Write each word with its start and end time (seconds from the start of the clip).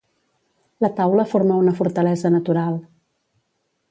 La 0.85 0.89
taula 0.99 1.25
forma 1.33 1.59
una 1.65 1.75
fortalesa 1.81 2.33
natural. 2.39 2.81